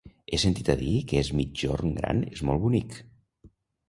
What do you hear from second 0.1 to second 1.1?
He sentit a dir